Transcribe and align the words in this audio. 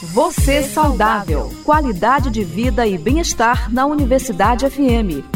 Você 0.00 0.62
saudável. 0.62 1.50
Qualidade 1.64 2.30
de 2.30 2.44
vida 2.44 2.86
e 2.86 2.96
bem-estar 2.96 3.68
na 3.68 3.84
Universidade 3.84 4.64
FM. 4.70 5.26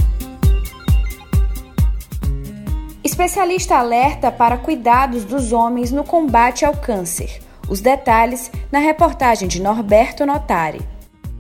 Especialista 3.02 3.74
alerta 3.74 4.30
para 4.30 4.56
cuidados 4.56 5.24
dos 5.24 5.52
homens 5.52 5.90
no 5.90 6.04
combate 6.04 6.64
ao 6.64 6.76
câncer. 6.76 7.42
Os 7.68 7.80
detalhes 7.80 8.52
na 8.70 8.78
reportagem 8.78 9.48
de 9.48 9.60
Norberto 9.60 10.24
Notari. 10.24 10.91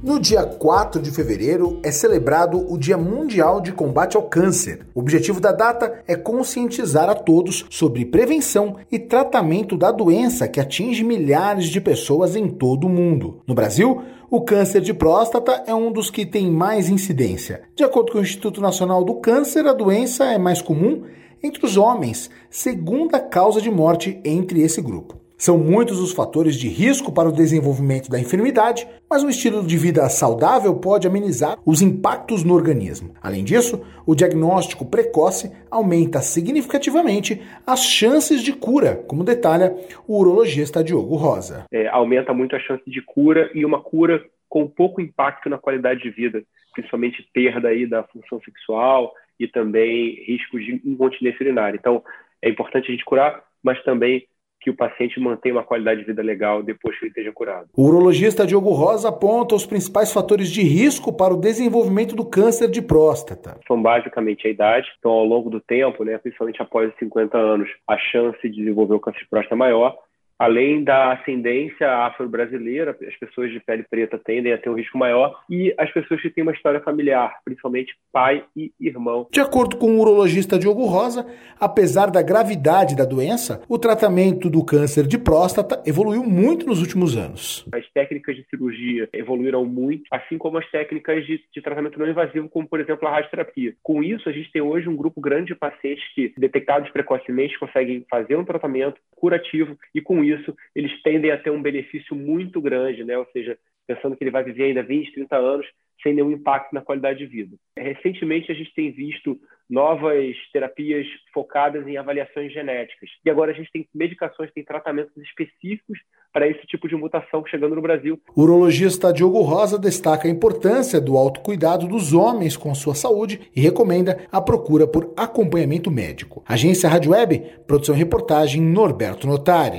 No 0.02 0.18
dia 0.18 0.42
4 0.44 1.00
de 1.00 1.12
fevereiro 1.12 1.78
é 1.80 1.92
celebrado 1.92 2.58
o 2.68 2.76
Dia 2.76 2.98
Mundial 2.98 3.60
de 3.60 3.70
Combate 3.70 4.16
ao 4.16 4.24
Câncer. 4.24 4.84
O 4.92 4.98
objetivo 4.98 5.40
da 5.40 5.52
data 5.52 6.02
é 6.08 6.16
conscientizar 6.16 7.08
a 7.08 7.14
todos 7.14 7.64
sobre 7.70 8.04
prevenção 8.04 8.78
e 8.90 8.98
tratamento 8.98 9.76
da 9.76 9.92
doença 9.92 10.48
que 10.48 10.58
atinge 10.58 11.04
milhares 11.04 11.66
de 11.66 11.80
pessoas 11.80 12.34
em 12.34 12.48
todo 12.48 12.88
o 12.88 12.90
mundo. 12.90 13.42
No 13.46 13.54
Brasil, 13.54 14.02
o 14.28 14.40
câncer 14.40 14.80
de 14.80 14.92
próstata 14.92 15.62
é 15.68 15.74
um 15.74 15.92
dos 15.92 16.10
que 16.10 16.26
tem 16.26 16.50
mais 16.50 16.88
incidência. 16.88 17.62
De 17.76 17.84
acordo 17.84 18.10
com 18.10 18.18
o 18.18 18.22
Instituto 18.22 18.60
Nacional 18.60 19.04
do 19.04 19.20
Câncer, 19.20 19.64
a 19.68 19.72
doença 19.72 20.24
é 20.24 20.36
mais 20.36 20.60
comum 20.60 21.04
entre 21.40 21.64
os 21.64 21.76
homens, 21.76 22.28
segunda 22.50 23.20
causa 23.20 23.60
de 23.60 23.70
morte 23.70 24.20
entre 24.24 24.62
esse 24.62 24.82
grupo. 24.82 25.21
São 25.44 25.58
muitos 25.58 25.98
os 25.98 26.12
fatores 26.12 26.54
de 26.54 26.68
risco 26.68 27.12
para 27.12 27.28
o 27.28 27.32
desenvolvimento 27.32 28.08
da 28.08 28.16
enfermidade, 28.16 28.86
mas 29.10 29.24
um 29.24 29.28
estilo 29.28 29.66
de 29.66 29.76
vida 29.76 30.08
saudável 30.08 30.72
pode 30.76 31.04
amenizar 31.08 31.58
os 31.66 31.82
impactos 31.82 32.44
no 32.44 32.54
organismo. 32.54 33.12
Além 33.20 33.42
disso, 33.42 33.84
o 34.06 34.14
diagnóstico 34.14 34.88
precoce 34.88 35.50
aumenta 35.68 36.20
significativamente 36.20 37.42
as 37.66 37.84
chances 37.84 38.40
de 38.40 38.52
cura, 38.52 39.02
como 39.08 39.24
detalha 39.24 39.74
o 40.06 40.20
urologista 40.20 40.84
Diogo 40.84 41.16
Rosa. 41.16 41.64
É, 41.72 41.88
aumenta 41.88 42.32
muito 42.32 42.54
a 42.54 42.60
chance 42.60 42.88
de 42.88 43.02
cura 43.02 43.50
e 43.52 43.64
uma 43.64 43.82
cura 43.82 44.24
com 44.48 44.68
pouco 44.68 45.00
impacto 45.00 45.50
na 45.50 45.58
qualidade 45.58 46.04
de 46.04 46.10
vida, 46.10 46.40
principalmente 46.72 47.28
perda 47.34 47.66
aí 47.66 47.84
da 47.84 48.04
função 48.04 48.40
sexual 48.44 49.12
e 49.40 49.48
também 49.48 50.22
riscos 50.24 50.64
de 50.64 50.80
incontinência 50.84 51.42
urinária. 51.42 51.76
Então, 51.76 52.00
é 52.40 52.48
importante 52.48 52.86
a 52.86 52.90
gente 52.92 53.04
curar, 53.04 53.42
mas 53.60 53.82
também 53.82 54.24
que 54.62 54.70
o 54.70 54.76
paciente 54.76 55.20
mantenha 55.20 55.56
uma 55.56 55.64
qualidade 55.64 56.00
de 56.00 56.06
vida 56.06 56.22
legal 56.22 56.62
depois 56.62 56.98
que 56.98 57.04
ele 57.04 57.10
esteja 57.10 57.32
curado. 57.32 57.68
O 57.76 57.86
urologista 57.86 58.46
Diogo 58.46 58.70
Rosa 58.70 59.08
aponta 59.08 59.54
os 59.54 59.66
principais 59.66 60.12
fatores 60.12 60.50
de 60.50 60.62
risco 60.62 61.12
para 61.12 61.34
o 61.34 61.40
desenvolvimento 61.40 62.14
do 62.14 62.24
câncer 62.24 62.70
de 62.70 62.80
próstata. 62.80 63.58
São 63.66 63.80
basicamente 63.80 64.46
a 64.46 64.50
idade, 64.50 64.86
então 64.98 65.10
ao 65.10 65.24
longo 65.24 65.50
do 65.50 65.60
tempo, 65.60 66.04
né, 66.04 66.16
principalmente 66.18 66.62
após 66.62 66.90
os 66.90 66.98
50 66.98 67.36
anos, 67.36 67.68
a 67.88 67.98
chance 67.98 68.40
de 68.42 68.56
desenvolver 68.56 68.94
o 68.94 69.00
câncer 69.00 69.20
de 69.20 69.28
próstata 69.28 69.54
é 69.54 69.58
maior 69.58 69.96
além 70.42 70.82
da 70.82 71.12
ascendência 71.12 71.88
afro-brasileira, 71.88 72.96
as 73.06 73.16
pessoas 73.16 73.52
de 73.52 73.60
pele 73.60 73.84
preta 73.88 74.18
tendem 74.18 74.52
a 74.52 74.58
ter 74.58 74.68
um 74.68 74.74
risco 74.74 74.98
maior 74.98 75.40
e 75.48 75.72
as 75.78 75.88
pessoas 75.92 76.20
que 76.20 76.30
têm 76.30 76.42
uma 76.42 76.52
história 76.52 76.80
familiar, 76.80 77.36
principalmente 77.44 77.94
pai 78.12 78.44
e 78.56 78.72
irmão. 78.80 79.28
De 79.30 79.40
acordo 79.40 79.76
com 79.76 79.92
o 79.92 80.00
urologista 80.00 80.58
Diogo 80.58 80.84
Rosa, 80.86 81.24
apesar 81.60 82.10
da 82.10 82.20
gravidade 82.22 82.96
da 82.96 83.04
doença, 83.04 83.62
o 83.68 83.78
tratamento 83.78 84.50
do 84.50 84.64
câncer 84.64 85.06
de 85.06 85.16
próstata 85.16 85.80
evoluiu 85.86 86.24
muito 86.24 86.66
nos 86.66 86.80
últimos 86.80 87.16
anos. 87.16 87.64
As 87.72 87.88
técnicas 87.92 88.34
de 88.34 88.44
cirurgia 88.50 89.08
evoluíram 89.12 89.64
muito, 89.64 90.02
assim 90.10 90.36
como 90.38 90.58
as 90.58 90.68
técnicas 90.72 91.24
de, 91.24 91.40
de 91.54 91.62
tratamento 91.62 92.00
não 92.00 92.08
invasivo, 92.08 92.48
como 92.48 92.66
por 92.66 92.80
exemplo 92.80 93.06
a 93.06 93.12
radioterapia. 93.12 93.74
Com 93.80 94.02
isso, 94.02 94.28
a 94.28 94.32
gente 94.32 94.50
tem 94.50 94.60
hoje 94.60 94.88
um 94.88 94.96
grupo 94.96 95.20
grande 95.20 95.52
de 95.52 95.54
pacientes 95.54 96.02
que, 96.16 96.34
detectados 96.36 96.90
precocemente, 96.90 97.58
conseguem 97.60 98.04
fazer 98.10 98.34
um 98.34 98.44
tratamento 98.44 98.96
curativo 99.14 99.78
e 99.94 100.00
com 100.00 100.24
isso 100.24 100.31
isso, 100.32 100.54
eles 100.74 100.92
tendem 101.02 101.30
a 101.30 101.38
ter 101.38 101.50
um 101.50 101.62
benefício 101.62 102.16
muito 102.16 102.60
grande, 102.60 103.04
né? 103.04 103.16
Ou 103.18 103.26
seja, 103.32 103.58
pensando 103.86 104.16
que 104.16 104.24
ele 104.24 104.30
vai 104.30 104.44
viver 104.44 104.64
ainda 104.64 104.82
20, 104.82 105.12
30 105.12 105.36
anos 105.36 105.66
sem 106.02 106.14
nenhum 106.14 106.32
impacto 106.32 106.74
na 106.74 106.80
qualidade 106.80 107.20
de 107.20 107.26
vida. 107.26 107.56
Recentemente, 107.78 108.50
a 108.50 108.54
gente 108.54 108.74
tem 108.74 108.90
visto 108.90 109.38
novas 109.70 110.36
terapias 110.52 111.06
focadas 111.32 111.86
em 111.86 111.96
avaliações 111.96 112.52
genéticas. 112.52 113.08
E 113.24 113.30
agora 113.30 113.52
a 113.52 113.54
gente 113.54 113.70
tem 113.72 113.88
medicações, 113.94 114.52
tem 114.52 114.64
tratamentos 114.64 115.16
específicos 115.16 115.98
para 116.32 116.48
esse 116.48 116.66
tipo 116.66 116.88
de 116.88 116.96
mutação 116.96 117.44
chegando 117.46 117.74
no 117.74 117.82
Brasil. 117.82 118.20
O 118.34 118.42
urologista 118.42 119.12
Diogo 119.12 119.40
Rosa 119.40 119.78
destaca 119.78 120.28
a 120.28 120.30
importância 120.30 121.00
do 121.00 121.16
autocuidado 121.16 121.86
dos 121.86 122.12
homens 122.12 122.56
com 122.56 122.74
sua 122.74 122.94
saúde 122.94 123.40
e 123.54 123.60
recomenda 123.60 124.26
a 124.30 124.40
procura 124.40 124.86
por 124.86 125.12
acompanhamento 125.16 125.90
médico. 125.90 126.42
Agência 126.46 126.88
Rádio 126.88 127.12
Web, 127.12 127.38
produção 127.66 127.94
e 127.94 127.98
reportagem 127.98 128.60
Norberto 128.60 129.26
Notari. 129.26 129.78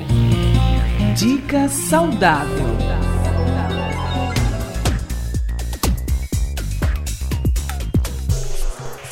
Dica 1.16 1.70
saudável. 1.70 2.66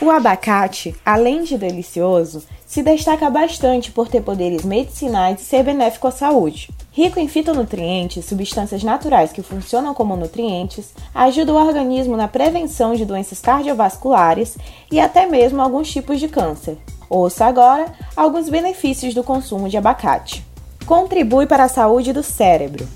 O 0.01 0.09
abacate, 0.09 0.95
além 1.05 1.43
de 1.43 1.59
delicioso, 1.59 2.41
se 2.65 2.81
destaca 2.81 3.29
bastante 3.29 3.91
por 3.91 4.07
ter 4.07 4.21
poderes 4.21 4.65
medicinais 4.65 5.41
e 5.41 5.45
ser 5.45 5.63
benéfico 5.63 6.07
à 6.07 6.11
saúde. 6.11 6.71
Rico 6.91 7.19
em 7.19 7.27
fitonutrientes, 7.27 8.25
substâncias 8.25 8.83
naturais 8.83 9.31
que 9.31 9.43
funcionam 9.43 9.93
como 9.93 10.15
nutrientes, 10.15 10.95
ajuda 11.13 11.53
o 11.53 11.67
organismo 11.67 12.17
na 12.17 12.27
prevenção 12.27 12.95
de 12.95 13.05
doenças 13.05 13.39
cardiovasculares 13.39 14.57
e 14.91 14.99
até 14.99 15.27
mesmo 15.27 15.61
alguns 15.61 15.91
tipos 15.91 16.19
de 16.19 16.27
câncer. 16.27 16.79
Ouça 17.07 17.45
agora 17.45 17.93
alguns 18.15 18.49
benefícios 18.49 19.13
do 19.13 19.23
consumo 19.23 19.69
de 19.69 19.77
abacate. 19.77 20.49
Contribui 20.85 21.45
para 21.45 21.65
a 21.65 21.69
saúde 21.69 22.11
do 22.11 22.23
cérebro. 22.23 22.87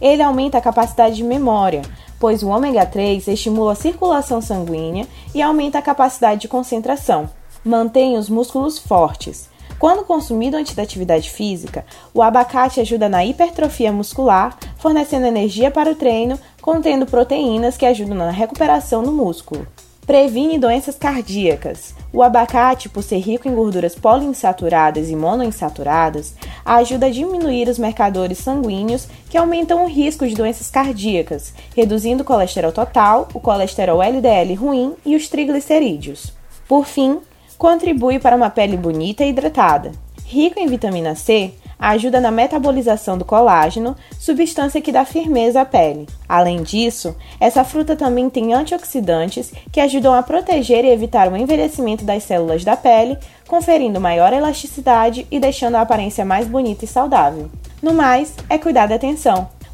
Ele 0.00 0.22
aumenta 0.22 0.58
a 0.58 0.60
capacidade 0.60 1.16
de 1.16 1.24
memória, 1.24 1.82
pois 2.18 2.42
o 2.42 2.48
ômega 2.48 2.84
3 2.84 3.28
estimula 3.28 3.72
a 3.72 3.76
circulação 3.76 4.40
sanguínea 4.40 5.06
e 5.34 5.40
aumenta 5.40 5.78
a 5.78 5.82
capacidade 5.82 6.42
de 6.42 6.48
concentração. 6.48 7.30
Mantém 7.64 8.16
os 8.16 8.28
músculos 8.28 8.78
fortes. 8.78 9.48
Quando 9.78 10.04
consumido 10.04 10.56
antes 10.56 10.74
da 10.74 10.82
atividade 10.82 11.30
física, 11.30 11.84
o 12.12 12.20
abacate 12.20 12.80
ajuda 12.80 13.08
na 13.08 13.24
hipertrofia 13.24 13.92
muscular, 13.92 14.56
fornecendo 14.76 15.26
energia 15.26 15.70
para 15.70 15.92
o 15.92 15.94
treino, 15.94 16.38
contendo 16.60 17.06
proteínas 17.06 17.76
que 17.76 17.86
ajudam 17.86 18.16
na 18.16 18.30
recuperação 18.30 19.04
do 19.04 19.12
músculo. 19.12 19.66
Previne 20.08 20.58
doenças 20.58 20.96
cardíacas. 20.96 21.94
O 22.10 22.22
abacate, 22.22 22.88
por 22.88 23.02
ser 23.02 23.18
rico 23.18 23.46
em 23.46 23.54
gorduras 23.54 23.94
poliinsaturadas 23.94 25.10
e 25.10 25.14
monoinsaturadas, 25.14 26.34
ajuda 26.64 27.04
a 27.04 27.10
diminuir 27.10 27.68
os 27.68 27.78
marcadores 27.78 28.38
sanguíneos 28.38 29.06
que 29.28 29.36
aumentam 29.36 29.84
o 29.84 29.86
risco 29.86 30.26
de 30.26 30.34
doenças 30.34 30.70
cardíacas, 30.70 31.52
reduzindo 31.76 32.22
o 32.22 32.26
colesterol 32.26 32.72
total, 32.72 33.28
o 33.34 33.38
colesterol 33.38 34.02
LDL 34.02 34.54
ruim 34.54 34.94
e 35.04 35.14
os 35.14 35.28
triglicerídeos. 35.28 36.32
Por 36.66 36.86
fim, 36.86 37.18
contribui 37.58 38.18
para 38.18 38.34
uma 38.34 38.48
pele 38.48 38.78
bonita 38.78 39.26
e 39.26 39.28
hidratada. 39.28 39.92
Rico 40.24 40.58
em 40.58 40.68
vitamina 40.68 41.14
C, 41.16 41.52
ajuda 41.78 42.20
na 42.20 42.30
metabolização 42.30 43.16
do 43.16 43.24
colágeno, 43.24 43.96
substância 44.18 44.80
que 44.80 44.92
dá 44.92 45.04
firmeza 45.04 45.60
à 45.60 45.64
pele. 45.64 46.08
Além 46.28 46.62
disso, 46.62 47.14
essa 47.38 47.64
fruta 47.64 47.94
também 47.94 48.28
tem 48.28 48.52
antioxidantes 48.52 49.52
que 49.70 49.80
ajudam 49.80 50.14
a 50.14 50.22
proteger 50.22 50.84
e 50.84 50.90
evitar 50.90 51.30
o 51.30 51.36
envelhecimento 51.36 52.04
das 52.04 52.22
células 52.22 52.64
da 52.64 52.76
pele, 52.76 53.16
conferindo 53.46 54.00
maior 54.00 54.32
elasticidade 54.32 55.26
e 55.30 55.38
deixando 55.38 55.76
a 55.76 55.82
aparência 55.82 56.24
mais 56.24 56.46
bonita 56.46 56.84
e 56.84 56.88
saudável. 56.88 57.50
No 57.82 57.94
mais, 57.94 58.34
é 58.50 58.58
cuidar 58.58 58.86
da 58.86 58.96
atenção. 58.96 59.57